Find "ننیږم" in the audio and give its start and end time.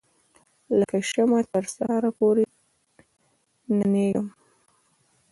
3.77-4.27